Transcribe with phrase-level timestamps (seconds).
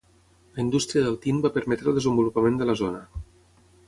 [0.53, 3.03] La indústria del tint va permetre el desenvolupament de la zona.